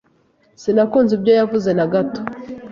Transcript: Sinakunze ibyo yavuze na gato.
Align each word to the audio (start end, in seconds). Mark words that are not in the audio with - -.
Sinakunze 0.61 1.11
ibyo 1.17 1.33
yavuze 1.39 1.69
na 1.77 1.85
gato. 1.93 2.21